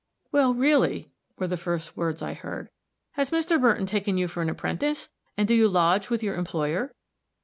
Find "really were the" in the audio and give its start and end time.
0.55-1.57